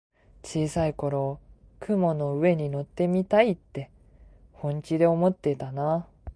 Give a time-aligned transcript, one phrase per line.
[0.43, 1.39] 小さい頃、
[1.79, 3.91] 雲の上に乗ってみたいって
[4.51, 6.07] 本気で思ってたなあ。